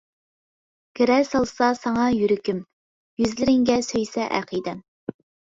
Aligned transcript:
گىرە 0.99 1.17
سالسا 1.27 1.67
ساڭا 1.81 2.07
يۈرىكىم، 2.21 2.63
يۈزلىرىڭگە 3.25 3.77
سۆيسە 3.89 4.27
ئەقىدەم. 4.39 4.85